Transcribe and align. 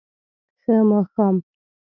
ښه 0.61 0.75
ماښام 0.89 1.35